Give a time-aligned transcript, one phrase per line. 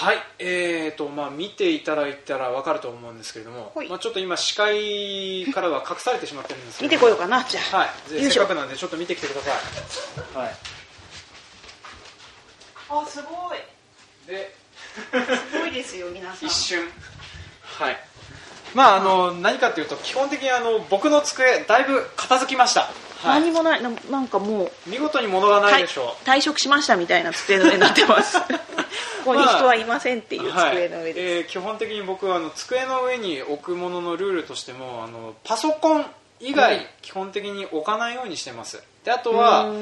[0.00, 10.54] はいえーとまあ、見ていただいたら分かると思うんですけれども、まあ、ちょっと今視界からは隠されてしまってるんですけど見てこようかなじゃあ、はい、せっかくなんでちょっと見てきてください、はい、
[12.90, 13.58] あすごい。
[14.28, 14.54] で
[15.50, 16.48] すごいですよ皆さん。
[16.48, 16.78] 一瞬。
[17.62, 17.96] はい。
[18.74, 22.82] まああの何かというと基本的にあの僕の机だいぶ片付きました、
[23.22, 26.28] はい、何もないななんかもう見事に物がないでしょう。
[26.28, 28.36] 退職しましたみたいな机の上になってます
[29.28, 36.06] ここに人はいませんっていう机の上です、まあはい、えー、基本的に僕はあの机の上に置くもののルールとしてもあのパソコン
[36.40, 39.72] 以外、基本的に置かないようにしてますであとは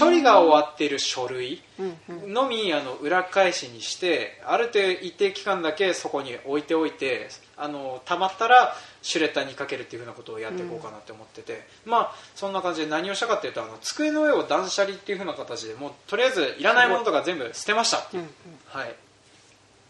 [0.00, 1.60] 処理が終わっている書類
[2.08, 18.26] のみあの裏返しにしてある程度一定期間だけそこに置いておいてあのたまったらシュレッダーにかけるっていうふうなことをやっていこうかなって思ってて、うん、まあそんな感じで何をしたかっていうとあの机の上を断捨離っていうふうな形でもうとりあえずいらないものとか全部捨てました、うんうん、
[18.68, 18.94] はい。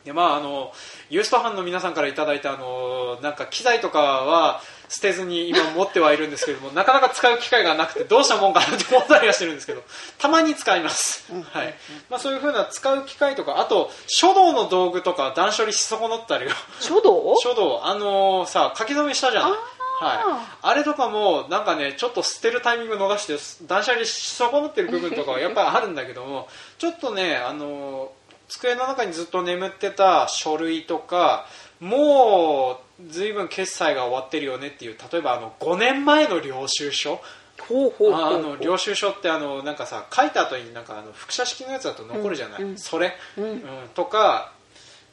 [0.06, 0.72] でまああの
[1.10, 9.82] ユーストファンの皆さんからいただいたあのなんか機材とかは捨てずに今持ってはいるんですけれどもなかなか使う機会がなくてどうしたもんかなって思ったりはしてるんですけど
[10.18, 11.74] たまに使います、はい。
[12.08, 16.46] まあ、そういうふうな使う機会とかあと書道の道具とか断捨離し損なったり
[16.80, 17.34] 書道？
[17.42, 17.84] 書道。
[17.84, 19.56] あのー、さ書き初めしたじゃん
[19.98, 20.18] はい、
[20.60, 26.48] あれとかもなんかねちょっと捨てるタイミング逃して断捨離し損なってる部分とかは やっぱりあるんだけども
[26.78, 28.12] ちょっとねあの
[28.48, 31.46] 机の中にずっと眠ってた書類とか
[31.80, 37.20] もう随分決済が終わってるよねっていう例えばあの5年前の領収書。
[37.58, 43.60] あの領収書ってあのなんかさ書いた後になんかあの複写式のやつだと残るじゃない、うん、それ、うん、うん、
[43.94, 44.52] とか、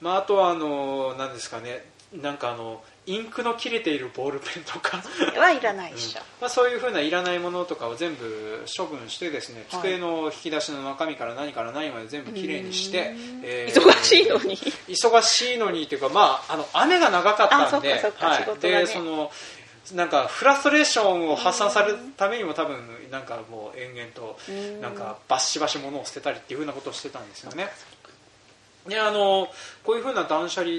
[0.01, 1.85] まあ、あとはあの何ですかね。
[2.13, 5.03] なんかあのインクの切れているボールペンとか。
[5.35, 13.13] はいらないでしょ、うん、まあ、そういうふうないらないものとかを全部処分してですね、はい、机の引き出しの中身から何から何まで全部きれいにして、
[13.43, 14.55] えー、忙しいのに？
[14.55, 19.31] 忙しいのにっていうか、まあ、あの雨が長かったんではい、でその
[19.93, 22.77] なんかフラストレーションを発散されるためにも多分
[23.11, 24.37] なんかもう延々と
[24.81, 27.67] なんかバシバシ物を捨てたりっていうふうなことをしてたんですよね。
[28.87, 29.49] であの
[29.83, 30.77] こういうふうな断捨離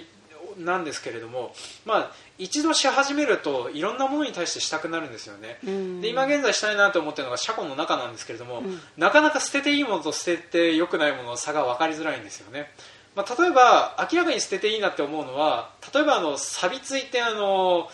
[0.58, 1.54] なんですけれども、
[1.84, 5.58] まあ、一度し始めるといろんなものに対してしたくなるんですよね、
[6.00, 12.70] で今現在したいなと思ってるのが車庫の中なんですけれども、うん、なかなか捨てていいものと捨ててよくないものの差が分かりづらいんですよね、
[13.14, 17.88] まあ、例えば明らかに捨てていいなって思うのは例えばあの錆びついてあの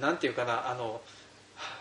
[0.00, 1.02] なんていうかなあの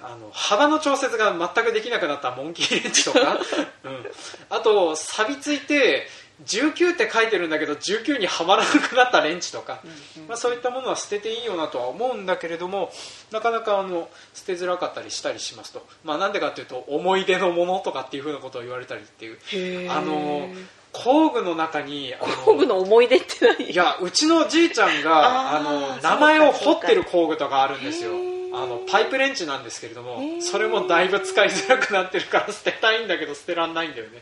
[0.02, 3.40] あの幅の調節が全くできなくなったモンキーレンチとか、
[3.84, 4.06] うん、
[4.50, 6.08] あと錆びついて
[6.46, 12.92] 19って書いてるんだけど19にはまらなくなったレンチとか、うんうん、まあ、そういったものは捨てていいよなとは思うんだけれども
[13.32, 19.92] なかなかあの捨てづらかったりしたりしますと、まあ、なんでかというと思い出のものとかっていうふうなことを言われたりっていう。
[19.92, 20.50] あの
[20.94, 22.14] 工具の中に
[22.46, 28.12] 工具の思い出って何いやうちのじいちゃんがあの名前を彫ってる工具とかあるんですよ。
[28.56, 34.22] あのパイプレンチなんですけれどもそれもだいぶ使いづらくなってるから捨てたいんだけど捨てらんないんだよね。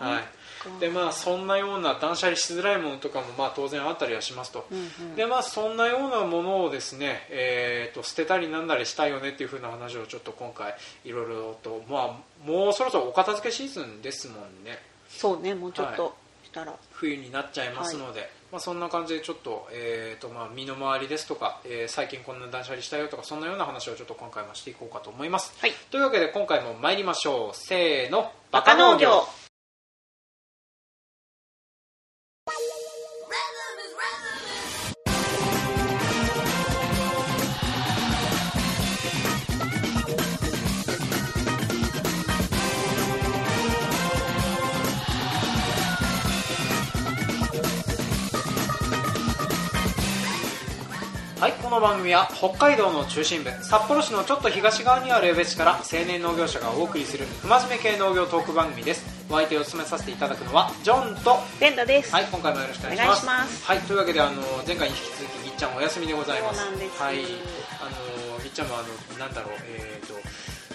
[0.00, 0.35] はい
[0.80, 4.82] でまあそんなような断捨離しづらいものとかもまあ当然あったりはしますと、うんう
[5.12, 14.78] ん、でまあそんなようなものをですね、えーと、捨てたりなんだりしたいよねっていうふうな話をちょっと今回いろいろとまあもうそろそろお片付けシーズンですもんね。
[15.08, 27.56] そうねもうちょっとしたら、はい、冬になっちゃいますので、はい、まあ、そんな感じでちょっと,、えーとまあ、身の回りですとか、えー、最近こんな断捨離したよとかそんなような話をちょっと今回もしていこうかと思います、はい、というわけで今回も参りましょう。
[27.56, 28.32] せーの。
[28.50, 29.26] バカ農業
[51.76, 59.04] の番組は北海道の中心部札幌市のちょっと東側にある江別市から青年農業者がお送りする不真面目系農業トーク番組です。
[59.28, 62.14] お相手を務めさせていただくのはジョンとベンダです。
[62.14, 63.62] はい今回もよろしくお願いします。
[63.66, 66.60] はいというわけであの前回に引き続きみっちゃんお休みでございます。
[66.64, 67.16] はい。
[67.76, 68.82] あのみっちゃんもあ
[69.12, 70.14] のなんだろうえっ、ー、と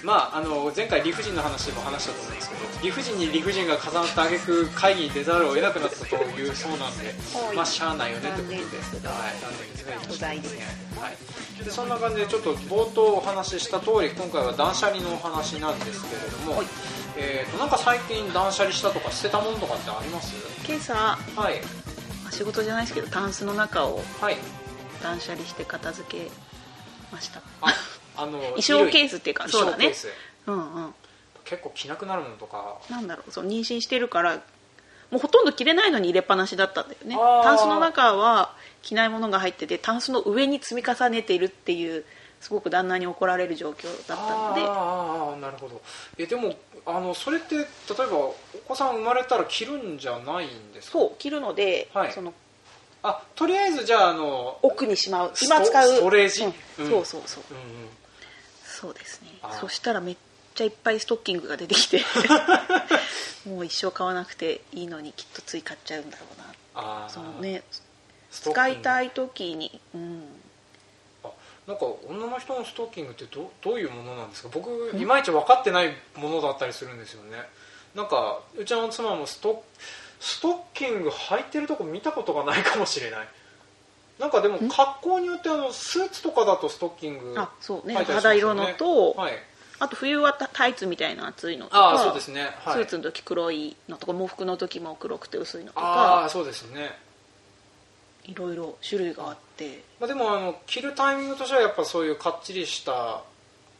[0.03, 7.13] まあ、あの前回理不尽の話でも話したと思うんですけど理不尽に理不尽が重なった挙句会議に出ざるを得なくなったというそうなんで、
[7.55, 9.17] まあ、しゃあないよねということで、はい、
[10.17, 10.55] 残念です。
[10.55, 10.65] ね、
[10.99, 11.09] は
[11.61, 16.67] い、でそんな感じでちょっと冒頭お話しした通り今回は断捨離のお話なんですけれども、はい、
[17.17, 20.33] えーと、なんか最近断捨離したとか捨てたものとかってあります？
[20.67, 21.61] 今朝、はい、
[22.31, 24.01] 仕事じゃないですけどタンスの中を
[25.03, 26.31] 断捨離して片付け
[27.11, 27.43] ました。
[28.21, 29.93] あの衣装ケースっていうかそうだね。
[30.47, 30.93] うんうん。
[31.43, 32.77] 結構着なくなるものとか。
[32.89, 34.35] なんだろうそう妊娠してるから
[35.09, 37.17] もうほとんど着れないのに入れっぱなしだったんだよね。
[37.43, 42.05] タンスの中は着ないものが入っててタンスの上に積み重ねているっていう
[42.39, 44.61] すごく旦那に怒られる状況だったので。
[44.61, 45.81] ああなるほど。
[46.17, 47.65] えでもあのそれって例え
[48.09, 48.35] ばお
[48.67, 50.99] 子さん生まれたら着るんじゃないんですか？
[50.99, 52.33] そう着るので、はい、その
[53.03, 55.33] あとりあえずじゃああの奥にしまう。
[55.41, 55.87] 今使う。
[55.87, 56.53] ストレージ、うん、
[56.89, 57.89] そうそうそう、うんうん、
[58.81, 59.27] そうですね。
[59.59, 60.17] そしたらめっ
[60.55, 62.03] ちゃいっぱいストッキングが出てきて。
[63.45, 66.25] もう一生買わなくていいのにきっとつい買っちゃうんだろ
[66.75, 67.09] うな。
[67.09, 67.63] そのね
[68.31, 69.79] 使いたい時に。
[69.93, 70.41] うん。
[71.67, 74.49] なんか女の人のストッキングってどどういうものなんですか？
[74.51, 77.37] 僕いまいち分かってないものだったりするんですよね。
[77.95, 79.63] なんかうちの妻もスト
[80.19, 83.27] ストッキング履いてるとこ見たことがないかもしれない
[84.21, 87.95] なんかでも格好によってあのスーツとかだとストッキング、あそうね。
[87.95, 89.33] 肌色のと、はい、
[89.79, 91.93] あと冬はタイツみたいな厚いのとか。
[91.95, 95.81] あそうですね、はい、スーツの時黒いのとか喪服の時も黒くて薄いのとか。
[95.81, 96.91] ああそうですね。
[98.25, 103.23] いろいろ種類があって、まあ、でもあの着るタイミングとしてはやっぱそういうかっちりした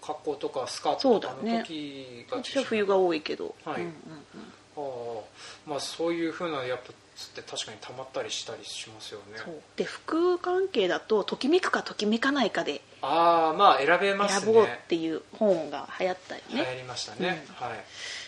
[0.01, 3.93] 格好とかスカートとかの時が、ね、私は冬が多いけど、はい、うんうんう
[4.39, 4.51] ん。
[4.73, 5.21] あ
[5.67, 6.91] まあ、そういうふうなやっぱ
[7.27, 9.61] って確かにたまったりしたりしますよね。
[9.75, 14.45] で服関係だとときめくかときめかないかでああまあ選べますね。
[14.45, 16.55] 選ぼうっていう本が流行ったよね。
[16.55, 17.79] 流行りましたね、うん、はい。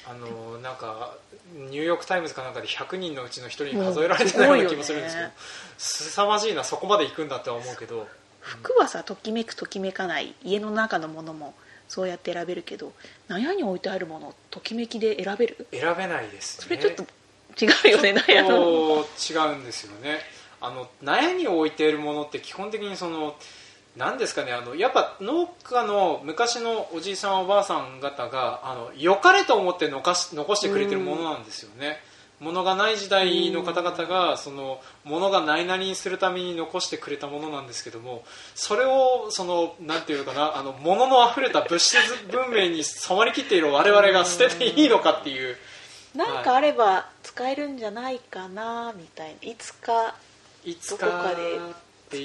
[0.05, 1.15] あのなんか
[1.55, 5.29] ニューヨーク・タイムズかなんかで100人のうちの1人に数えられてないような気もするんですけど、
[5.77, 8.07] すさまじいなそこまで行くんだって思うけど。
[8.43, 11.53] 服はさときめくときめかない家の中のものも
[11.87, 12.91] そうやって選べるけど
[13.29, 15.65] 納屋に置いてあるものときめきで選べる？
[15.71, 17.05] 選べないです、ね、それちょっと
[17.59, 19.05] 違うよね納屋の。
[19.29, 20.19] 違うんですよね。
[20.61, 23.35] あの納屋に置いているものって基本的にその
[23.97, 31.97] 何ですかねあのやっぱ農家の昔のおじいさんおばあさん方があの良かれと思って残し残してくれてるものなんですよね、
[32.39, 38.23] 物がない時代の方々がその物がないなりにするために残してくれたものなんですけども
[38.55, 41.97] それをそのなんていうかなあの物の溢れた物質
[42.31, 45.55] 文明に染まりきっている我々が捨てていいのかっていう
[46.15, 49.49] なんかあれば使えるんじゃないかなみたいな。
[49.49, 50.15] いつか
[50.63, 51.59] どこかで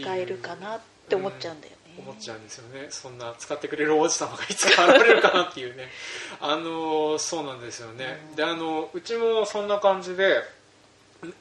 [0.00, 2.86] 使えるかなって思っちゃうんだよね、思っちゃうんですよね。
[2.90, 5.88] そんな使ってくれる王子様がいつか現れるかなっていうね。
[6.40, 10.42] あのそうなんですよね、うん、であのうちもそんな感じで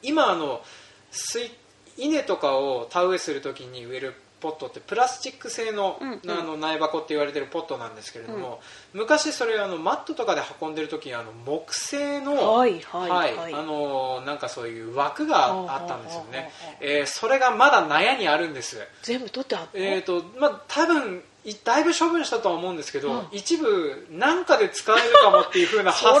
[0.02, 0.64] 今あの
[1.10, 1.50] 水
[1.96, 8.60] 稲とかを田植えするときに植えるポットってプラスチック製の,、あの苗箱って言われてるポットなんですけれども、
[8.92, 16.50] 昔それあのマットとかで運んでる時あの木製の、はいはいはい、あのなんかそういう枠があったんですよね、
[16.80, 18.78] えー、それがまだ納屋にあるんです。
[19.02, 21.22] 全部取ってあるえっ、ー、とまあ多分
[21.64, 26.20] だいぶ処分したとは思うんですけど、うん、一部何かで使えるかもっていうふうな 発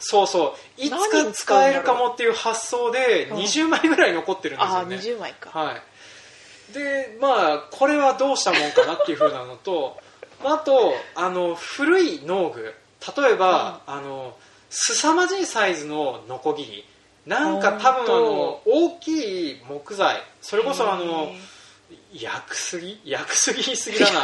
[0.00, 0.80] そうそう。
[0.80, 5.50] いつか使えるかもっていう発想で20枚ぐらい残ってるんですよね、あ20枚か。
[5.58, 5.82] はい
[6.72, 9.98] でまあこれはどうしたもんかなっていうふうなのと
[10.44, 12.74] あとあの古い農具。
[13.16, 14.36] 例えば、うん、あの
[14.70, 16.84] 凄まじいサイズのノコギリ。
[17.26, 20.22] なんか多分あの大きい木材。
[20.40, 21.32] それこそあの
[22.12, 23.00] 焼くすぎ？
[23.04, 23.62] 焼くすぎ
[23.98, 24.22] だな。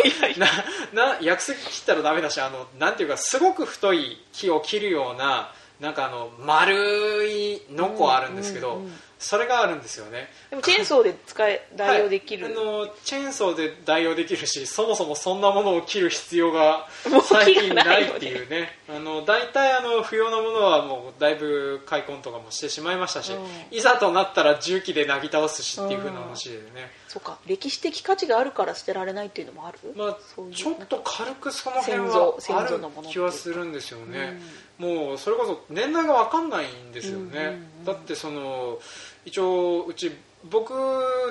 [0.94, 8.92] なな焼くすぎ切ったらダメだしあのなんていうかすごく太い木を切るようななんかあの丸いノコあるんですけど、うんうんうん。
[9.24, 10.28] それがあるんですよね。
[10.50, 16.86] でもチェーンソーで使え代用できる、はい、あのチェーンソーで代用できるしそもそもそんなものを切る必要が
[17.22, 18.68] 最近ないっていうね。
[18.94, 27.38] あの大体あの不要なものはもうだいぶ開墾とかもしてしまいましたし、うん、いざとなったら重機でなぎ倒すしっていうふうな話でね、うん、そうか。
[27.46, 30.18] 歴史的価値があるから捨てられないっていうのもある、まあ、
[30.52, 32.78] ちょっと軽くその辺はある
[33.10, 34.42] 気はするんですよね、うん、
[34.78, 38.78] もうそれこそ年代が分かんないんですよね、だってその
[39.24, 40.12] 一応うち
[40.50, 40.74] 僕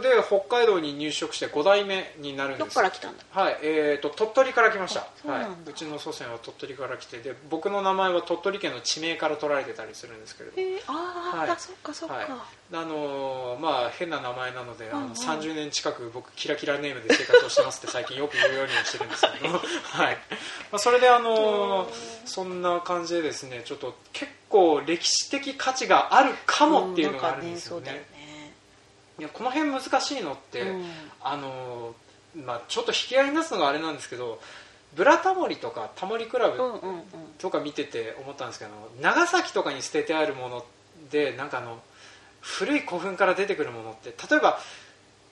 [0.01, 2.60] で北海道に入植して5代目になるんです。
[2.60, 3.24] どこから来たんだ？
[3.32, 5.08] はいえーと、鳥取から来ました。
[5.29, 12.32] はい、うちの祖先は鳥取から来てで僕の名前は鳥取県の地名から取られてたりするんですけれど、えー、ああ、はい、そっかそっか、はい、あ
[12.86, 19.53] のー、まあ変な名前なので、あの30年近く僕キラキラネームで生活をしてますって 最近よく言うようにはしてるんですけど
[19.93, 20.15] はい、
[20.72, 21.91] まあ、それであのー、
[22.25, 28.12] そんな感じでですねちょっと結構歴史的価値があるかもっていうのがあるんですよね、い
[29.23, 30.85] やこの辺難しいのって、うん、
[31.21, 31.95] あの
[32.35, 34.39] まあ、ちょっと引き合いに出すのがあれなんですけど
[34.95, 36.57] 「ブラタモリ」とか「タモリクラブ」
[37.37, 40.65] とか見てて思ったんですけど、長崎とかに捨ててあるもの
[41.11, 41.79] でなんかあの
[42.41, 44.59] 古い古墳から出てくるものって例えば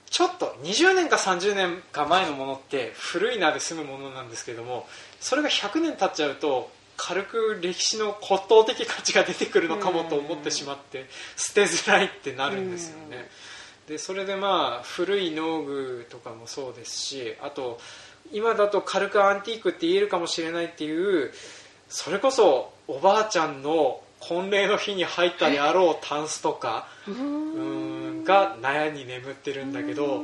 [0.09, 4.87] ちょっと20年か30年か前のものって古いなで済むものなんですけども
[5.19, 13.27] それが100年経っちゃうと軽く歴史の骨董的価値が出てくるのかもと思ってしまって捨てづらいってなるんですよね。
[13.87, 17.79] でそれでまあ古い農具とかもそうですしあと
[18.31, 21.31] 今だと軽くアンティークって言えるかもしれないっていう
[21.89, 30.21] それこそおばあちゃんの婚礼の日に入ったであろうタンスとかうんが納屋に眠ってるんだけど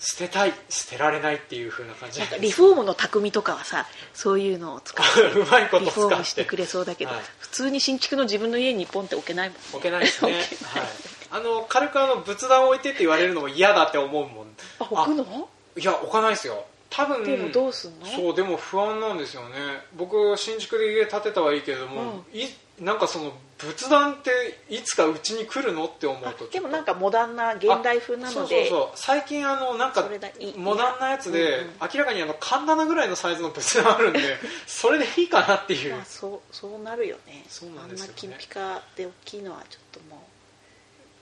[0.00, 2.22] 捨てたい捨てられないっていう風な感じ。
[2.40, 10.32] リフォームの匠とかはさそういうのを使って うまいことリフォームしてくれそうだけど、はい、普通に新築の自分の家にポンって置けないもん、ね、置けないですね。
[10.64, 10.82] はい
[11.30, 14.46] あの軽くあの仏壇置いてって言われるのも嫌だって思うもん。
[14.80, 15.48] あ置くの？
[15.76, 16.64] いや置かないですよ。
[16.90, 18.06] 多分でもどうすんの？
[18.06, 19.56] そうでも不安なんですよね。
[19.96, 22.46] 僕新築で家建てたはいいけれども、うん、い
[22.80, 24.30] なんかその仏壇って
[24.70, 28.68] いつかうちに来るのって思うとでもなんかモダンな現代風なので。
[28.68, 30.08] そうそう最近あのなんか
[30.56, 34.20] モダンなやつで、うんうん、明らかにあの神棚ぐらいのサイズの仏壇あるんで
[34.66, 37.44] それでいいかなっていう、まあ、そうそうなるよね。
[37.48, 40.18] そうなんですよ、ね、あんな金ピカで大きいのはちょっともう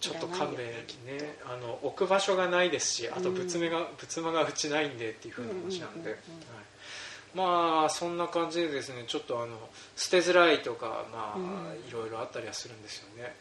[0.01, 0.69] ちょっと勘弁
[1.07, 1.39] ね。
[1.45, 6.19] あの置く場所がないですしあと仏間が,、仏間がうちないんでっていうふうな話なんで、はい、
[7.35, 9.57] まあそんな感じでですねちょっとあの
[9.97, 13.35] 捨てづらいとかまあ、いろいろあったりはするんですよね。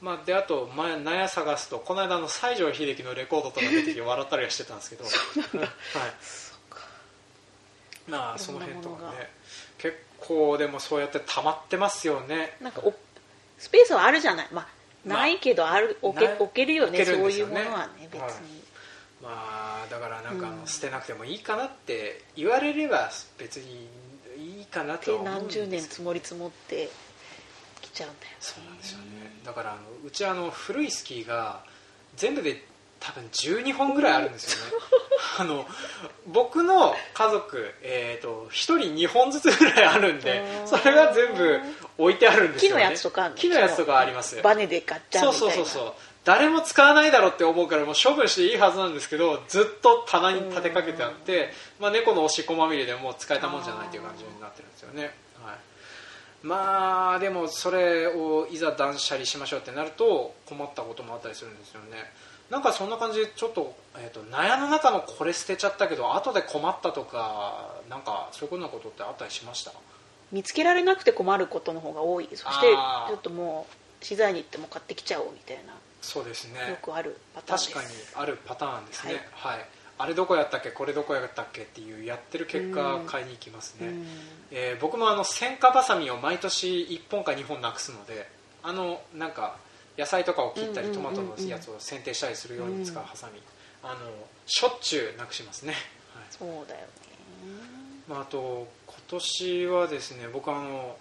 [0.00, 5.04] まあ、であと前納屋探すとこの間の西城秀樹のレコードとか出てきて笑ったりはしてたんですけど。
[5.04, 5.12] はい。
[8.06, 9.30] まあその辺とかね。
[9.78, 12.56] 結構でもそうやって溜まってますよね。
[12.60, 12.94] なんかお
[13.58, 14.68] スペースはあるじゃない、まあ、
[15.06, 18.32] ないけどある置け置けるよね、ね、そういうものはね別に、はい、
[19.22, 23.88] まあだからなんか捨てなくてもいいかなって言われれば別に
[24.36, 26.88] いいかなと何十年積もり積もって
[27.80, 29.04] きちゃうんだよ、ね、そうなんですよね。
[29.44, 31.62] だからあのうちあの古いスキーが
[32.16, 32.64] 全部で
[33.00, 34.72] 多分12本ぐらいあるんですよね。
[35.38, 35.66] あの
[36.26, 41.60] 僕の家族、えーと、1人2本ずつぐらいあるんでそれが全部
[41.98, 44.40] 置いてあるんですよ、ね、木のやつとか木のやつとかあります。
[44.42, 45.92] バネで買っちゃうそうそうそうそう。
[46.24, 55.56] 誰も使わないだろうって思うからもう処分していいはずなんですけどずっと棚に立てかけてあって、まあ、猫のおしっこまみれでもう使えたもんじゃないっていう感じになってるんですよね、はい、
[56.42, 62.10] まあでもそれをいざ断捨離しましょうってなると困ったこともあったりするんですよね。
[62.50, 69.72] なんかそんな感じでちょっと,、えーと、納屋の中のこれ捨てちゃったけど後で困ったとかなんかそういうふうなことってあったりしました？
[70.32, 72.28] 見つけられなくて困ることの方が多い。
[72.32, 76.68] そしてちょっともう資材に行っても買ってきちゃおうみたいなそうですね。
[76.68, 79.66] よくあるパターン確かにあるパターンですね、はい、はい、
[79.98, 80.70] あれどこやったっけ？
[80.70, 81.62] これどこやったっけ？
[81.62, 83.92] っていうやってる結果買いに行きますね、
[84.50, 88.28] えー、僕もあの選果ばさみを毎年1本か2本なくすので
[88.62, 89.56] あのなんか
[89.96, 93.40] 野菜とかを切ったりトマトのやつを剪定したりするように使うハサミ、
[93.82, 93.94] あの
[94.44, 95.72] しょっちゅうなくしますね、
[96.14, 96.86] はい、そうだよね、
[98.06, 100.96] まあ、あと今年はですね僕あの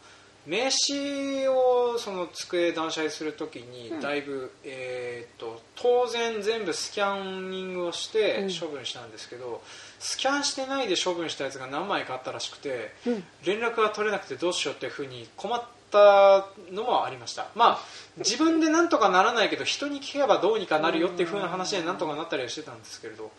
[0.48, 9.58] 名刺をその机断捨離するときにだいぶ、うん、えーと、当然全部スキャンニングをして処分したんですけど、うん、
[9.98, 17.48] スキャンしてないで処分したやつが何枚かあったらしくて、うん、連絡が取れなくてどうしようっていうふうに困ったのもありました。
[17.56, 17.80] まあ
[18.18, 23.32] 自分でなんとかならないけど人に聞けばどうにかなるよっていうふうな話でなんとかなったりはしてたんですけれど。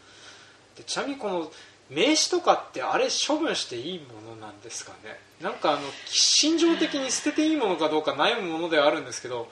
[0.77, 1.51] でちなみにこの
[1.91, 5.19] 名刺とかってあれ処分していいものなんですかね？
[5.41, 9.49] なんかあの心情的に捨てていいものかどうか悩むものではあるんですけど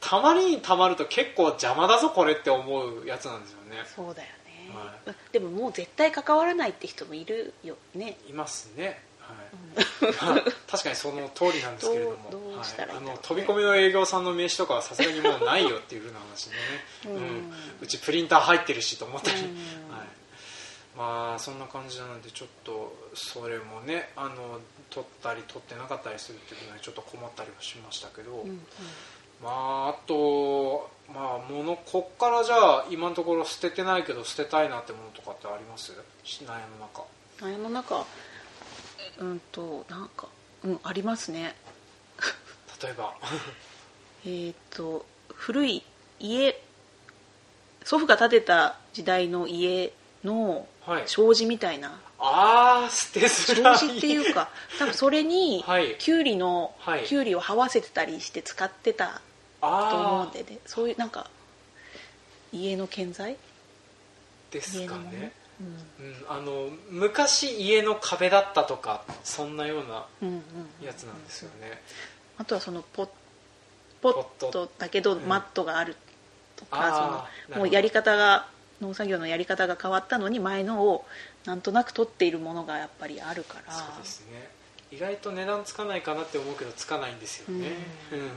[0.00, 3.76] たまりにたまると結構邪魔だぞこれって思うやつなんですよね。
[3.94, 8.16] そうだよね、はい、でももう絶対関わらないって人もいるよね。
[8.28, 9.00] いますね。
[9.20, 10.36] はい。
[10.36, 12.16] まあ、確かにその通りなんですけれども。
[12.60, 16.58] あの飛び込みの営業さんの名刺とかはさすがにもうないよっていうふうな話でね、
[17.06, 17.52] うん、うん、
[17.82, 19.48] うちプリンター入ってるしと思ったり、はい
[20.98, 24.58] まあそんな感じなのでちょっとそれもねあの
[24.90, 28.60] 取ったり取ってなかったりするっていうのはちょっと困ったりはしましたけど、うんうん、
[29.40, 35.92] まああとまあ物こっからじゃあ今のところ捨ててないけど捨てたいなってものとかってあります？
[36.24, 37.04] 悩の中。
[37.38, 38.04] 悩の中
[39.18, 40.26] うんとなんか
[40.64, 41.54] うんありますね。
[42.82, 43.14] 例えば。
[44.26, 45.84] えっと古い
[46.18, 46.60] 家
[47.84, 49.92] 祖父が建てた時代の家
[50.24, 50.66] の
[51.06, 53.78] 障子みたいな、はい、ああ捨てづらい。
[53.78, 54.48] 障子っていうか
[54.78, 55.64] 多分それに
[55.98, 59.20] きゅうりの、はい、きゅうりを這わせてたりして使ってた
[59.60, 60.58] と思うんでね。
[60.66, 61.30] そういうなんか
[62.52, 63.36] 家の建材？
[64.50, 70.06] ですかね、うん、うん、あの昔家の壁だったとかそんなような
[70.82, 71.82] やつなんですよね、
[72.38, 73.10] あとはそのポ
[74.00, 75.96] ポットだけどマットがある
[76.56, 78.46] とか、そのもうやり方が
[78.80, 81.04] 農作業のやり方が変わったのに前のを
[81.44, 83.72] なんとなく取っているものがやっぱりあるから。
[83.72, 84.58] そうですね。
[84.90, 87.68] 意外と値段つかないかなって思うけどつかないんですよね、
[88.12, 88.30] うん、うん、ま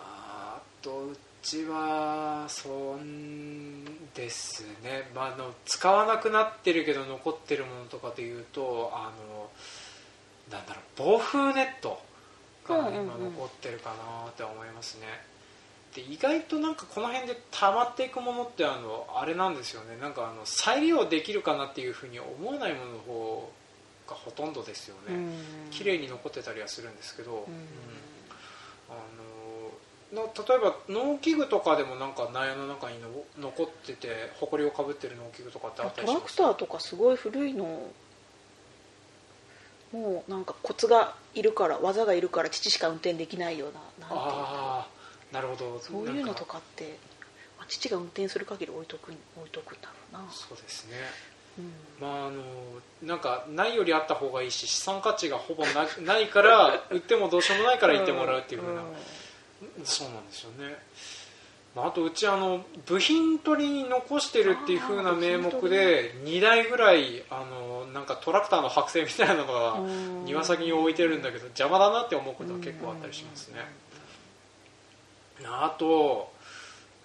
[0.00, 3.84] あ、あとうちはそん
[4.14, 9.50] ですね、まあ、あの使わなくなってるけど残ってるものとかでいうとあの
[10.50, 12.02] なんだろう防風ネット
[12.66, 15.06] が今残ってるかなって思いますね、
[15.94, 19.96] で意外となんかこの辺で溜まっていくものってあのあれなんですよね。
[20.00, 23.52] なんかあの再利用できるかなっていうふうに思わないものの方
[24.08, 25.14] がほとんどですよね、
[25.70, 27.54] 綺麗に残ってたりはするんですけど、うん、
[28.90, 28.94] あ
[30.12, 37.64] の例えば農機具とかでもなんか納屋の中にの残ってて埃をかぶってる農機具とかってあったりしますトラクターとかすごい古いの
[39.92, 44.88] もうなんかコツがいるから技がいるから父しか運転できないようななんていうか
[45.32, 45.80] なるほど。
[45.80, 46.98] そういうのとかって
[47.60, 50.32] まあ、父が運転する限り置いとく置いとくんだろうな。
[50.32, 50.96] そうですね、
[51.58, 52.42] うん、まああの
[53.02, 58.84] なんかないよりあった方がいいし資産価値がほぼな ないから売ってもどうしようもないから言ってもらうっていうふうな、う
[59.82, 60.78] ん、そうなんですよね。
[61.76, 69.78] あとうちあの部品取りに残してるっていう風な名目で2台ぐらいあのなんかトラクターの剥製みたいなのが
[70.24, 73.60] 庭先に置いてるんだけど邪魔だなって思うことは結構あったりしますね
[75.46, 76.32] あと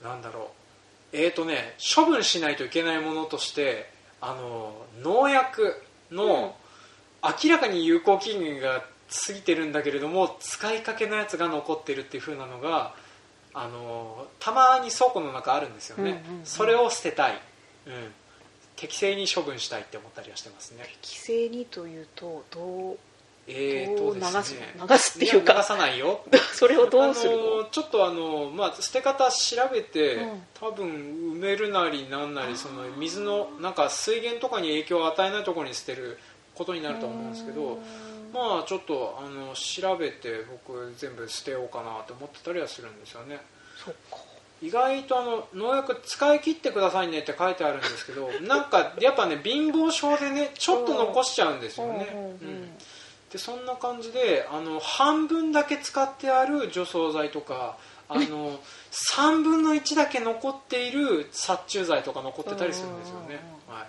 [0.03, 0.51] なんだろ
[1.13, 1.17] う。
[1.17, 3.89] えっ、ー、とね処分しないといけないものとして
[4.21, 6.55] あの農薬の
[7.23, 8.83] 明らかに有効期限が
[9.27, 12.93] 過ぎてるんだけれども使いかけのやつが残ってるっていう風なのが
[13.53, 17.41] あのたまに倉庫の中あるんですよね、うんうんうん、それを捨てたい、
[17.87, 17.93] うん、
[18.75, 20.83] 適正に処分したいって思ったりはしてますね。
[21.01, 22.97] 適正にというとどう
[23.47, 25.53] えーと流す流すっていうか。
[25.53, 26.21] 流さないよ。
[26.53, 27.63] それをどうするの？
[27.65, 30.87] ちょっとあの、まあ、捨て方調べて、うん、多分
[31.35, 36.17] 埋めるなりなんなりその水のなんか水源とかに影響を与えないところに捨てる
[36.55, 37.77] ことになると思うんですけど
[38.33, 43.39] まあちょっとあの調べて僕全部捨てようかなと思ってたりはするんですよね。
[44.61, 52.77] 意外とあの農薬使い切ってくださいねって書いてあるんですけどなんかやっぱね貧乏症でねちょっと残しちゃうんですよね、うん
[53.35, 58.57] でそんな感じであの半分だけ使ってある除草剤とかあの
[59.13, 63.87] 3分の1だけ残っている殺虫剤とか残ってたりするんですよね、はい。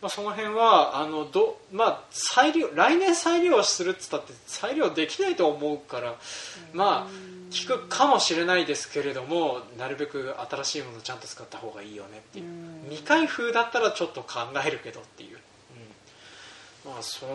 [0.00, 6.14] まあ、その辺はあのど、まあ、再利用来年再利用するっつったって再利用できないと思うから、
[6.72, 7.36] まあ
[7.68, 12.46] 効くかもしれないですけれどもなるべく新しいものをちゃんと使った方がいいよねっていう。
[12.88, 15.40] 未開封だったらちょっと考えるけどっていう、うん、
[16.86, 17.26] まあそ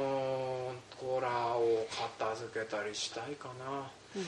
[0.97, 1.85] こらを
[2.19, 4.27] 片付けたりしたいかな、うん、ね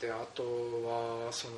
[0.00, 1.54] であとはその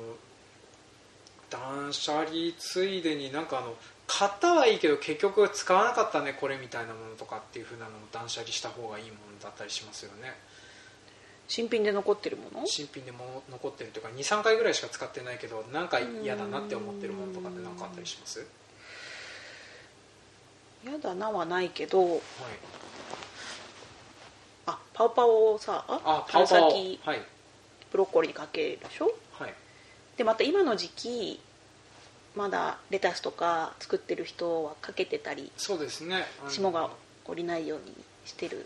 [1.49, 3.75] 断捨離ついでになんかあの
[4.07, 10.33] 買ったはいいけど結局使わなかったねこれみたいなものとかっていうふうなのを断捨離した方がいいものだったりしますよね。
[11.47, 12.65] 新品で残ってるもの？
[12.65, 18.45] 新品でも残ってるというか23回ぐらいしか使ってないけどなんか嫌だなって思ってるものとかって何かあったりします？
[20.83, 22.19] 嫌だなはないけど、はい、
[24.67, 27.21] あパオパオをさあ春先、はい、
[27.91, 29.53] ブロッコリーにかけるでしょ、はい、
[30.17, 31.39] でまた今の時期
[32.35, 36.25] まだレタスとか作ってる人はかけてたりそうですね。
[36.49, 36.89] 霜が
[37.25, 37.93] 降りないように
[38.25, 38.65] してる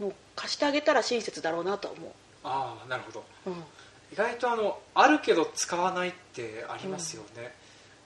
[0.00, 2.10] の貸してあげたら親切だろうなと思う。
[2.44, 3.52] ああなるほど、うん、
[4.12, 7.46] 意外とあのあるけど使わないってありますよね、うん、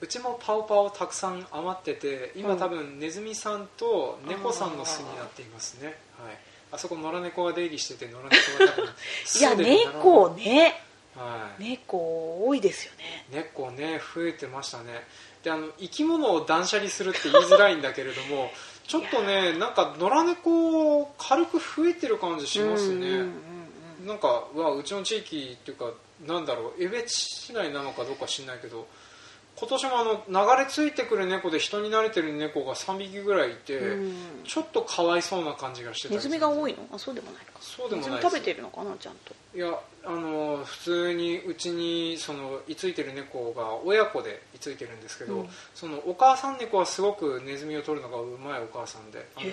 [0.07, 5.91] ちもパオパオたくさん余ってて今多分ネズミさんと猫さんの巣になっていますね、は
[6.31, 6.37] い、
[6.71, 8.35] あそこ野良猫が出入りしてて野良猫
[8.65, 8.89] が多分
[9.39, 10.83] いや猫ね。
[11.15, 13.27] はい、猫多いですよね。
[13.31, 15.05] 猫ね増えてましたね。
[15.43, 18.49] であの生き物を断捨離するって言いづらいんだけれども
[18.87, 23.25] ちょっとねなんか野良猫軽く増えてる感じしますね、
[24.05, 25.91] なんかわうちの地域っていうか
[26.25, 28.87] なんだろう江別市内なのかどうか知らないけど
[29.55, 36.79] 今年もあの流れ着いてくる猫で人に慣れてる猫が3匹ぐらいいて、うん、ちょっとかわいそうな感じがしてたネズミが多いの？
[36.91, 37.53] あそうでもないか。
[37.61, 39.33] そうでもない食べてるのかなちゃんと。
[39.55, 39.67] いや
[40.05, 49.45] あの普通にうちにその居ついてる猫が親子で居ついてるんですけど、うん、そのお母さん猫はすごくネズミを取るのがうまいお母さんであの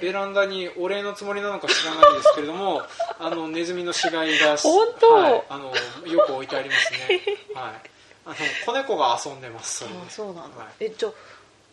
[0.00, 2.82] ベランダにお礼のつもりなのか知らないですけれども
[3.20, 5.66] あのネズミの死骸が本当、はい、あの
[6.10, 7.20] よく置いてありますね。
[7.54, 7.95] はい
[8.28, 11.12] あの子猫が遊んでますそあそうなんだ、はい、えじゃあ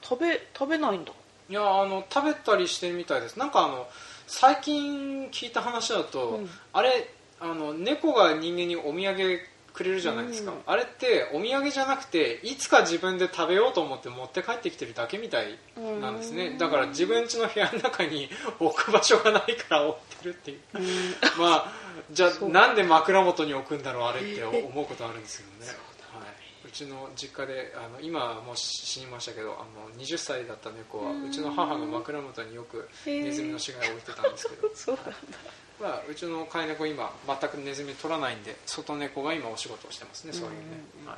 [0.01, 1.11] 食べ食べないんだ
[1.49, 3.37] いやあの食べたりしてるみたいです。
[3.37, 3.87] なんかあの
[4.27, 9.39] 最近聞いた話だと、うん、あれあの猫が人間にお土産
[9.73, 15.57] くれるじゃないですか、うん、あれってお土産じゃなくていつか自分で食べようと思って持って帰ってきてるだけみたい
[15.99, 20.59] なんですね、だから自分家の部屋の中に置く場所がないから置ってるっていう、
[21.39, 21.71] まあ
[22.11, 25.92] じゃあ なんで枕元に置くんだろうあれって思うことあるんですよね、はい、う
[26.73, 34.69] ちの実家であの今もう死にましたけどあの20歳だった猫はうちの母の枕元によくネズミの死骸を置いてたんですけど。
[34.75, 35.13] そうなんだ。
[35.81, 40.57] まあ、うちの飼い猫今全くネズミ取らないんで外猫が今お仕事をしてますねそういうね、
[41.05, 41.17] は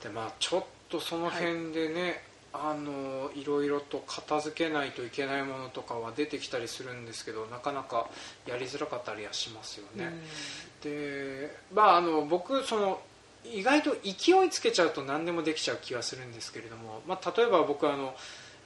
[0.00, 8.08] い、でまあちょっとその辺でね、はい、あのいろいろと片付けないといけないものとかは出てきたりするんですけどなかなか
[8.46, 10.12] やりづらかったりはしますよね、
[10.82, 13.00] でまああの僕その
[13.54, 18.14] 意外と勢いつけちゃうと何でもできちゃう気がするんですけれども、まあ、例えば僕あの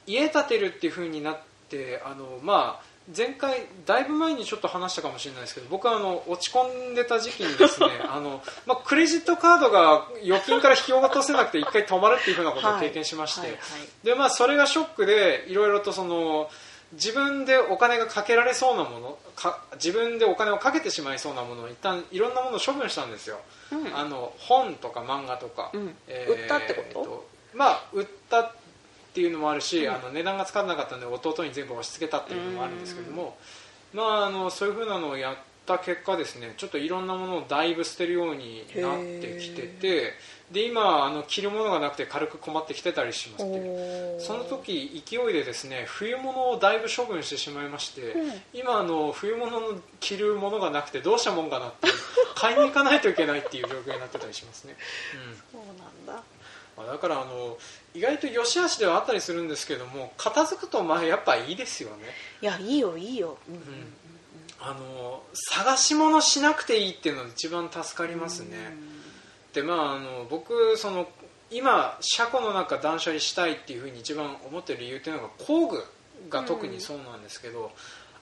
[0.05, 1.37] 家建てるっていう風になっ
[1.69, 13.65] てあのまあ前回だいぶ前にちょっと話したかもしれないですけど僕はあの落ち込んでた時期にですね あの、まあ、クレジットカードが預金から引き落とせなくて一回止まるっていうふうなことを経験しまして、はいはいは
[14.03, 16.49] い、でまあ、それがショックでいろいろとその
[16.93, 23.39] 自分でお金がかけられそうなものか自分でお金をかけてしまいそうなものを一旦いろんなものを処分したんですよ、
[23.71, 27.25] うん、あの本とか漫画とか、うん、えー、売ったってこと？
[27.53, 28.51] まあ売ったっ
[29.13, 33.37] ていうのもあるし、うん、あの値段がつかなかったので弟に全部押し付けたっていうのもあるんですけども、
[33.93, 40.13] まあ、あのそういうふうなのをやった結果ですねちょっといろんなものをだいぶ捨てるようになってきてて
[40.51, 51.87] で今あの着るものがなくて軽く困ってきてたりしますってその時勢いでですね冬物をだいぶ処分してしまいまして、うん、今あの冬物の着るものがなくてどうしたもんかなって
[52.35, 54.75] 買いに行かないといけないっていう状況になってたりしますね。
[55.53, 56.23] うん、そうなんだ。
[56.75, 57.57] だからあの
[57.93, 62.05] 意外と良し悪しではあったりするんですけども片付くとまあやっぱいいですよね。
[62.41, 63.55] いやいいよいいよ、うん。
[63.55, 63.61] うん、
[64.65, 68.57] あの探し物しなくていいっていうのが一番助かりますね、
[69.53, 71.07] でまああの僕その
[71.51, 75.83] 今車庫の中断捨離したいっていうふうに一番思ってる理由っていうのが工具
[76.29, 77.71] が特にそうなんですけど、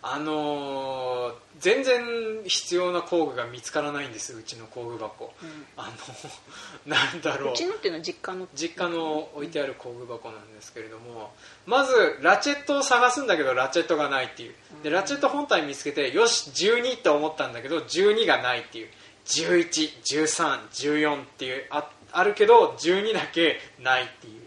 [0.04, 2.02] あのー、全然
[2.46, 5.92] 必要な工具が見つからないんですうちの工具箱、うん、あ
[6.88, 7.54] のなんだろう。
[7.54, 8.48] うちのっていうのは実家の。
[8.56, 11.32] 実家の置いてある工具箱なんですけれども
[11.68, 14.54] まずラチェットを探すんだけどラチェットがないっていう。
[14.84, 18.88] でラチェット本体見つけてよし12って思ったんだけど12がないっていう。
[19.26, 24.42] 111314っていうああるけど12だけないっていう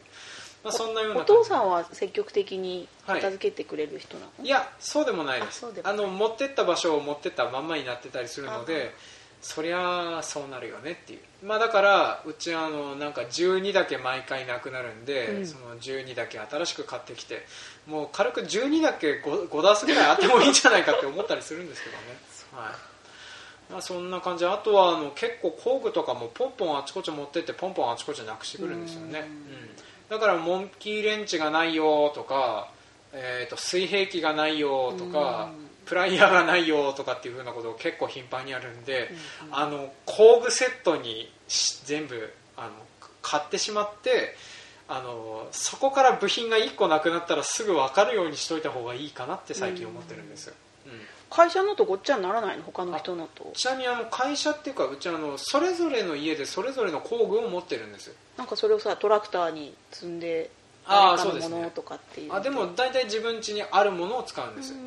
[0.65, 5.67] まあ、そんなようなお父さんは積極的に片付けてくれる人なの、はい、いやそうでもないです。
[5.85, 8.95] あの持ってった場所を持ってったまんまになってたりするので
[9.43, 17.45] そりゃそうなるよねっていう、まあ、だからうちはあのなんか12だけ毎回なくなるんで、うん、その12だけ新しく買ってきて
[17.87, 22.01] もう軽く12だけ 5, 5ダースぐらいあってもいいんじゃないかって思ったりするんですけどね。
[22.55, 22.73] はい。
[23.71, 24.47] まあ、そんな感じ。
[24.47, 32.71] あとはあの結構工具とかもポンポンあちこち持ってってポンポンあちこちなくしてくるんですよね、うんだからモンキーレンチがないよとか、
[33.13, 35.51] えー、と水平器がないよとか、
[35.87, 39.11] プライヤーがないよとかっていうふうなことを結構頻繁にあるんで、
[39.51, 41.31] あの工具セットに
[41.85, 42.71] 全部あの
[43.23, 44.37] 買ってしまって
[44.89, 50.55] あのそこから部品が1個なくなったらすぐ分かるようにしといた方がいいかなって最近思ってるんですよ。
[51.31, 52.63] 会社のとごっちゃにならないの？
[52.63, 53.51] 他の人のと？
[53.55, 60.51] ちなみにあの会社っていうかうちあのそれぞれの家でそれぞれの工具を持ってるんですよなんかそれをさトラクターに積んで
[60.87, 62.35] あかのものとかっていう。
[62.35, 64.79] あでも大体自分家にあるものを使うんですよ。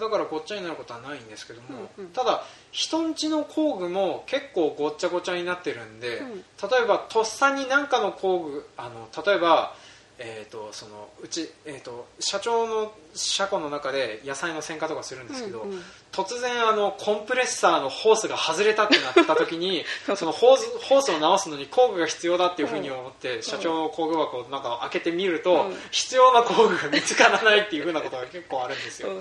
[0.00, 6.42] だからごっちゃになることはないんですけども、うんうん、ただ人んちの工具も結構ごっちゃごちゃになってるんで、うん、例
[6.82, 9.74] えばとっさに何かの工具あの例えば
[10.18, 15.80] えーと、そのうち、えーと、社長の車庫の中で野菜の選果とかするんですけど、うんうん、
[16.12, 19.84] 突然あのコンプレッサーのホースが外れたってなった時に
[20.16, 29.08] そのホースホースを直すのに工具が必要だっていうふうに思って、うん、社長の工具箱をなんか開けてみると、うん、必要な工具が見つからないっていうふうなことが結構あるんですよ。
[29.08, 29.18] はい。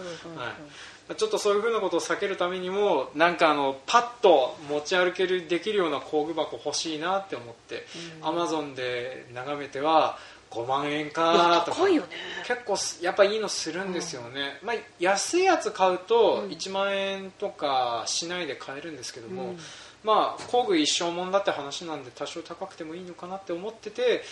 [1.18, 7.86] ちょっとそういうふうなことを避けるためにもなんかあのパッと持ち歩けるできるような工具箱欲しいなって思って
[8.22, 10.18] アマゾンで眺めては
[10.54, 12.02] 5万円かとか、ね、
[12.46, 19.58] 結構やっぱいいのするんですよね、うん、まあ、安いやつ買うと1万円とかしないで買えるんですけども、うん、
[20.04, 24.24] まあ工具一生もんだって話なんで多少高くてもいいのかなって思ってて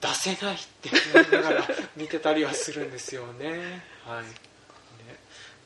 [0.00, 1.64] 出せないって思いながら
[1.96, 3.82] 見てたりはするんですよね。
[4.06, 4.24] はい。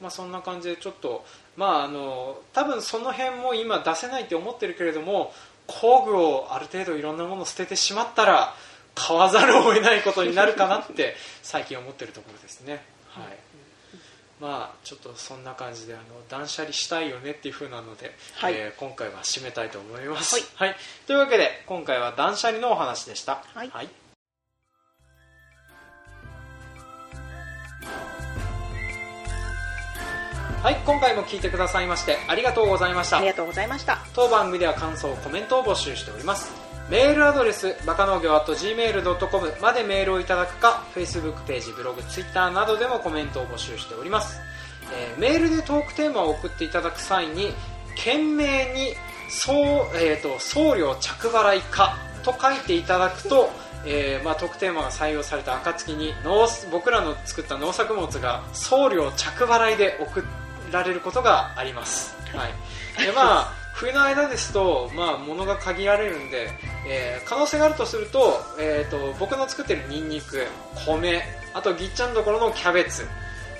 [0.00, 1.24] まあ、そんな感じでちょっと、
[1.56, 5.32] まあ、あの多分その辺も今出せないって思ってるけれども
[5.66, 8.54] 工具をある程度いろんなものを捨ててしまったら
[8.98, 12.82] 買わざるを得ないことになるかなって最近思ってるところですね。
[13.08, 13.38] はい。
[14.40, 23.42] まあちょっとそんな感じであの断捨離したいよねっていう風なので、はい、えー、今回は締めたいと思います、はい、はい、というわけで今回は断捨離のお話でした。
[23.54, 23.88] はい、はい。
[30.62, 33.18] はい、今回も聞いてくださいましてありがとうございました。
[33.18, 33.98] ありがとうございました。
[34.14, 36.57] 当番組では感想コメントを募集しております
[36.90, 44.40] メールアドレスバカ農業 .gmail.com までメールをいただくか Facebook ページブログ Twitter などでもコメントを募集しております、
[44.92, 47.52] えー、メールでトークテーマを送っていただく際に
[47.90, 48.94] 懸命に
[49.28, 49.52] 送,、
[49.96, 53.50] えーと、送料着払いかと書いていただくと
[53.86, 60.24] えーまあ、トークテーマが採用された暁に農僕らの作った農作物が送料着払いで送
[60.72, 66.50] られることがあります、はい、でまあ冬の間ですと、まあ、物が限られるんで、
[66.86, 70.44] えー、可能性があるとすると,、えーと、僕の作ってるニンニク
[70.84, 71.22] 米
[71.54, 73.06] あとぎっちゃんどころのキャベツ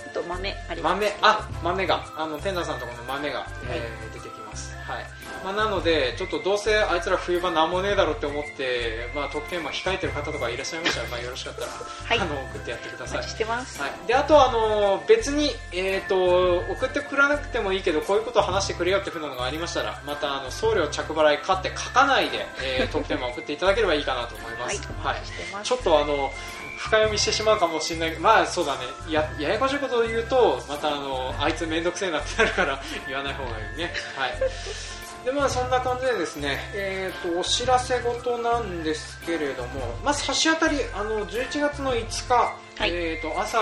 [0.06, 0.94] あと豆あります。
[0.94, 4.74] 豆あ豆があの天田さんのところの豆が、えー、出てきます。
[4.78, 13.22] はいまあ、なのでちょっとどうせあいつら冬場なんもねえだろうって思って、まあ、特典は控えてる方とかいらっしゃいましたら、まあ、よろしかったら、はい、あの送ってやってください。
[13.22, 26.32] してます、はい、であとあの別に、えーと、送ってくれなくてもいいけどこういうことを話してくれよってふうなのがありましたらまたあの送料着払いかって書かないで、えー、 特典は送っていただければいいかなと思います、はい、はい、ちょっとあの
[26.78, 28.18] 深読みしてしまうかもしれない。
[28.20, 28.80] まあそうだね。
[29.10, 33.92] やややこしいことを言うとまたあのあいつ面倒くせえなってなるから言わない方がいいね。
[34.16, 34.97] はい
[35.28, 39.68] でまあそんな感じでですね、えーと、お知らせ事なんですけれども
[40.02, 43.58] まず差し当たりあの11月の5日、はい、えーと、朝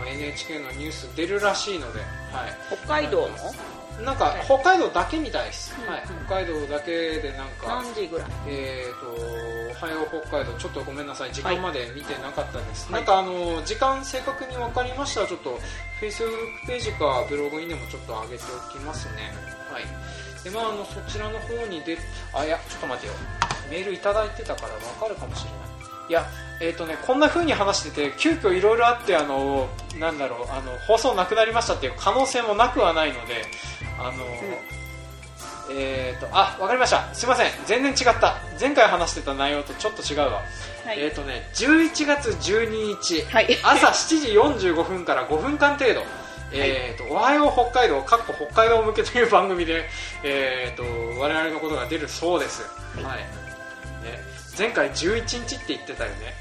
[0.00, 4.04] の NHK のニュース出るらしいので、はい、北海道の？
[4.04, 6.90] なんか北海道だけみたいです、はい、北海道だけ
[7.20, 8.28] でなんか何時ぐらい？
[8.48, 11.32] えっ、ー、とおはよう北海道ちょっとごめんなさい。
[11.32, 15.20] 時間まで見てなかったです、はい、なんかあの時間正確に分かりました。
[15.20, 15.50] らちょっと
[16.00, 19.32] フェイスブックページかブログにでもちょっと上げておきますね。
[19.70, 19.84] はい
[20.46, 21.98] でまああのそちらの方にで
[22.32, 23.12] あいやちょっと待てよ。
[23.68, 25.60] メールいただいてたから分かるかもしれない。
[26.08, 26.24] いや
[26.60, 33.44] えーとね、こんな風に話してて急遽いろいろあってあのなんだろうあの放送なくなりましたっていう可能性もなくはないので
[33.98, 37.12] あの、うん、えっ、ー、とあわかりました。
[37.12, 37.50] すいません。
[37.66, 38.36] 全然違った。
[38.60, 40.42] 前回話してた内容とちょっと違うわ、
[40.84, 46.02] はい、えっ、ー、とね11月12日、はい、朝7時45分から5分間程度
[46.56, 49.84] えーと、おはよう北海道かっこ北海道向けという番組で、
[50.24, 52.62] えーと、我々のことが出るそうです、
[52.96, 53.24] はい、はい、ね、
[54.58, 56.34] 前回11日って言ってたよね、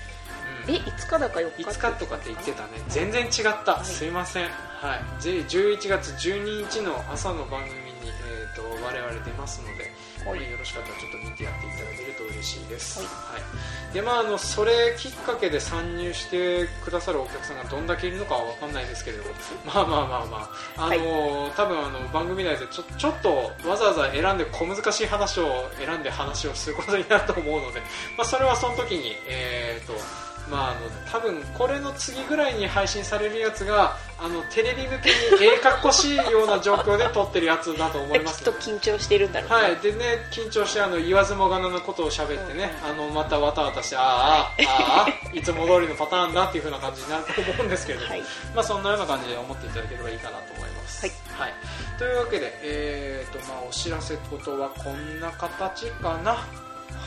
[0.67, 2.69] うん、え5日だか4日5日とかって言ってたね。
[2.88, 3.32] 全然違っ
[3.65, 9.91] た、はい、すいません、はい、11月12日の朝の番組に、えーと我々出ますので
[10.26, 13.06] はい、よろしかったらちょっと見てやっていただけると嬉しいです、は
[13.38, 13.48] い、は
[13.92, 19.24] い、でまああのそれきっかけで参入してくださるお客さんがどんだけいるのかは分かんないですけれど
[19.66, 27.82] まあまあまあまああの、はい、多分あの番組内でちょちょっとわざわざ選んで小難しい話を選んで話をすることになると思うので、
[28.18, 30.79] まあ、それはその時にえっ、ー、とまあ、あの
[31.12, 39.75] 多分これの次ぐらいに配信されるやつがあのテレビ向けにええかっこしいような状況で撮ってるやつだと思います、 きっと緊張してるんだろう、ね、はい。
[39.77, 51.53] でね緊張してあの言わずもがなのことを喋ってね、うん、あのまたわたわたしてああああ いつも通りのパターンだっていう風な感じになると思うんですけれども、はい、まあ、そんなような感じで思っていただければいいかなと思います、はい、はい、
[51.97, 56.38] というわけで、えーとまあ、お知らせことはこんな形かな。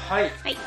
[0.09, 0.59] はい、はい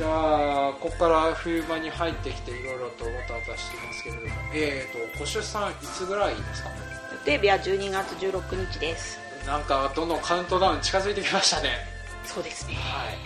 [0.00, 6.70] じゃあここから冬場に入ってきていろいろとわたわたしてますけれどもえーとご出産いつぐらいですか？
[7.12, 11.68] 予定日は12月16日ですなんかどんどんカウントダウン近づいてきましたね。
[12.24, 12.74] そうですね。
[12.76, 13.16] はい。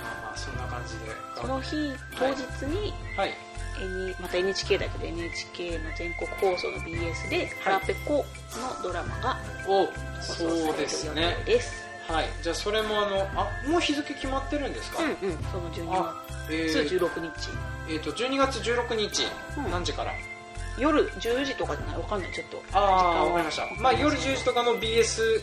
[0.00, 1.76] まあまあそんな感じでその日
[2.18, 2.40] 当日
[2.74, 8.24] に、はい、はい、また NHK だけど NHK の全国放送の BS で「腹ペコ」
[8.56, 9.86] のドラマが放
[10.22, 10.82] 送される予定
[11.44, 11.87] です、はい
[12.42, 15.02] じゃあそれもあのあもう日付決まってるんですか？
[15.02, 15.16] うんうん。
[15.52, 17.50] その12月、えー、16日。
[17.90, 19.24] えっ、ー、と12月16日、
[19.58, 20.12] うん、何時から？
[20.78, 21.98] 夜10時とかじゃない？
[21.98, 22.32] わかんない。
[22.32, 22.62] ちょっと。
[22.72, 23.82] ああわかりました。
[23.82, 25.42] まあ夜10時とかの BS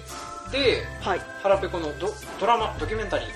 [0.51, 2.07] で、はい、腹ペコのド
[2.39, 3.29] ドラマドキュメンタリー？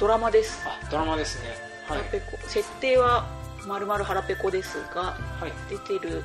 [0.00, 0.62] ドラマです。
[0.66, 1.50] あドラマですね、
[1.88, 2.48] はい、腹ペコ。
[2.48, 3.26] 設定は
[3.66, 6.22] まるまる腹ペコですが、はい、出てる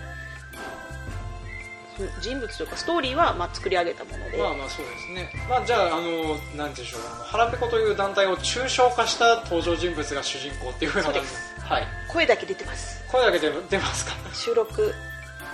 [2.22, 4.38] 人物というかストーリーはまあ作り上げたもので。
[4.38, 7.02] まあまあそうですね、まあ、じゃああのなんでしょう。
[7.26, 11.20] 腹ペコという団体を抽象化した登場人物が主人公っていうふうな感じ。
[11.64, 13.04] はい、声だけ出てます。
[13.12, 14.14] 声だけ出出ますか？
[14.34, 14.94] 収録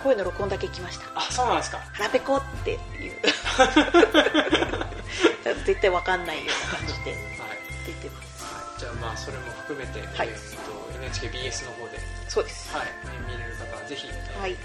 [0.04, 1.06] 声の録音だけ来ました。
[1.16, 1.80] あそうなんですか。
[1.94, 2.80] 腹ペコっていう。
[5.66, 7.16] 絶対わかんないような感じで。
[7.86, 10.64] 出てます、はい、じゃあまあそれも含めて、はい、えーと
[11.30, 12.00] NHKBS の方で。
[12.28, 12.88] そうです、はい、
[13.32, 14.08] 見れる方はぜひ、
[14.40, 14.56] はい、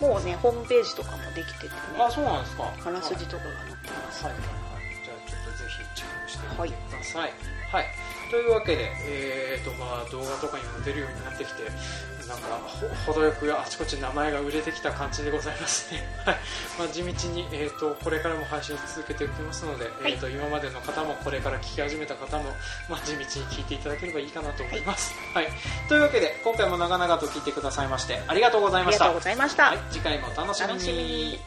[0.00, 1.72] もうねホームページとかもできててね。
[1.98, 2.72] あそうなんですか。
[2.84, 7.32] あらすじとかが載ってます、はいはいはい、じゃあちょっとぜひチェックしてみてください、はい、
[7.72, 7.84] はい、
[8.30, 11.64] というわけで、えーとまあ、動画とかにも出るようになってきて
[12.28, 12.60] なんか
[13.06, 16.36] 程よくあちこち名前が売れてきた感じでございますね、 はい。
[16.78, 22.54] まあ、地道に、えーと、これからも配信続けていきますので、はい、えーと、今までの方もこれから聞き始めた方も、
[22.88, 25.52] まあ、地道に聞いていただければいいかなと思います、はい、はい、
[25.88, 29.06] というわけで今回も長々と聞いてくださいましてありがとうございました。
[29.06, 30.62] ありがとうございました、はい、次回もお楽し
[30.92, 31.40] みに